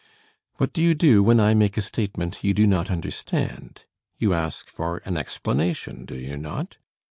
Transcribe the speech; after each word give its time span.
What 0.55 0.73
do 0.73 0.81
you 0.81 0.95
do 0.95 1.21
when 1.21 1.39
I 1.39 1.53
make 1.53 1.77
a 1.77 1.81
statement 1.83 2.43
you 2.43 2.55
do 2.55 2.65
not 2.65 2.89
understand? 2.89 3.85
You 4.17 4.33
ask 4.33 4.67
for 4.67 4.99
an 5.05 5.15
explanation, 5.15 6.05
do 6.05 6.15
you 6.17 6.37
not? 6.37 6.77